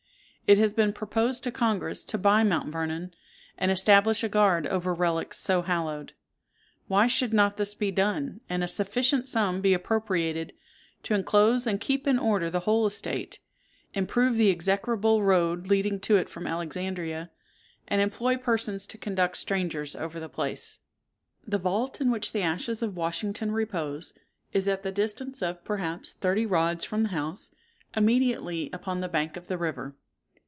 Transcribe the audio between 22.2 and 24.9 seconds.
the ashes of Washington repose, is at